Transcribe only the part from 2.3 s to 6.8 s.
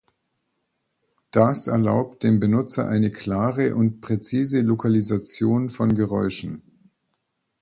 Benutzer eine klare und präzise Lokalisation von Geräuschen.